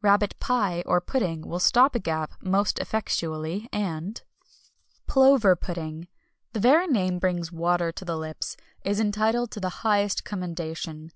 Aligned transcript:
RABBIT 0.00 0.38
PIE, 0.38 0.84
or 0.86 1.00
Pudding, 1.00 1.40
will 1.40 1.58
stop 1.58 1.96
a 1.96 1.98
gap 1.98 2.34
most 2.40 2.78
effectually, 2.78 3.68
and 3.72 4.22
Plover 5.08 5.56
Pudding 5.56 6.06
the 6.52 6.60
very 6.60 6.86
name 6.86 7.18
brings 7.18 7.50
water 7.50 7.90
to 7.90 8.04
the 8.04 8.16
lips 8.16 8.56
is 8.84 9.00
entitled 9.00 9.50
to 9.50 9.58
the 9.58 9.82
highest 9.82 10.24
commendation. 10.24 11.10